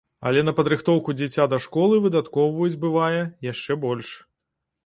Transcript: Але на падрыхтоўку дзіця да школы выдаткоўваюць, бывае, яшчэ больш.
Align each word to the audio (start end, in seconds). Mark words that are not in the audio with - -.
Але 0.29 0.39
на 0.45 0.53
падрыхтоўку 0.59 1.13
дзіця 1.19 1.45
да 1.51 1.59
школы 1.67 1.99
выдаткоўваюць, 2.05 2.79
бывае, 2.87 3.21
яшчэ 3.51 3.81
больш. 3.87 4.19